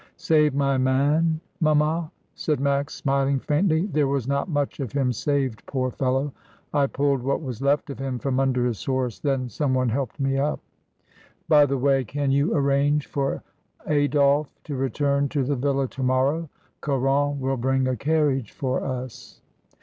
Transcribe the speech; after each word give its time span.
"Save 0.17 0.55
my 0.55 0.79
man, 0.79 1.39
mamma?" 1.59 2.11
said 2.33 2.59
Max, 2.59 2.95
smiling 2.95 3.37
faintly. 3.37 3.85
"There 3.85 4.07
was 4.07 4.27
not 4.27 4.49
much 4.49 4.79
of 4.79 4.91
him 4.91 5.13
saved, 5.13 5.63
poor 5.67 5.91
fellow. 5.91 6.33
I 6.73 6.87
pulled 6.87 7.21
what 7.21 7.43
was 7.43 7.61
left 7.61 7.91
of 7.91 7.99
him 7.99 8.17
from 8.17 8.39
under 8.39 8.65
his 8.65 8.83
horse, 8.83 9.19
then 9.19 9.47
some 9.47 9.75
one 9.75 9.89
helped 9.89 10.19
me 10.19 10.39
up. 10.39 10.59
By 11.47 11.67
the 11.67 11.77
way, 11.77 12.03
can 12.03 12.31
you 12.31 12.51
arrange 12.55 13.05
for 13.05 13.43
Adolphe 13.85 14.51
to 14.63 14.75
return 14.75 15.29
to 15.29 15.43
the 15.43 15.55
villa 15.55 15.87
to 15.89 16.01
morrow? 16.01 16.49
Caron 16.81 17.39
will 17.39 17.57
bring 17.57 17.87
a 17.87 17.95
carriage 17.95 18.51
for 18.53 18.83
us." 18.83 19.43